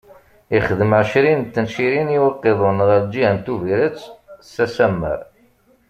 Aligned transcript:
Ixdem 0.57 0.91
ɛecrin 0.99 1.37
n 1.47 1.51
tencirin 1.53 2.09
i 2.15 2.19
uqiḍun 2.27 2.79
ɣer 2.87 2.97
lǧiha 3.05 3.31
n 3.35 3.37
Tuburet, 3.45 3.99
s 4.51 4.55
asammer. 4.65 5.19